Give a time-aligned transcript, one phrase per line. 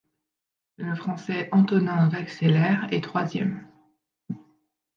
[0.77, 3.67] Le Français Antonin Vaxelaire est troisième.